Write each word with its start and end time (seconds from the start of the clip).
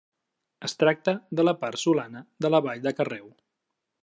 Es 0.67 0.73
tracta 0.83 1.13
de 1.41 1.45
la 1.45 1.55
part 1.65 1.83
solana 1.83 2.25
de 2.47 2.55
la 2.55 2.63
vall 2.69 2.85
de 2.89 2.99
Carreu. 3.03 3.31